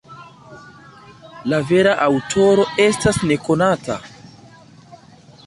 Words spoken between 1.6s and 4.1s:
vera aŭtoro estas nekonata.